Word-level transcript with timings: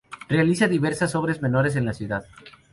Realiza 0.27 0.67
diversas 0.67 1.13
obras 1.13 1.43
menores 1.43 1.75
en 1.75 1.85
la 1.85 1.93
ciudad. 1.93 2.25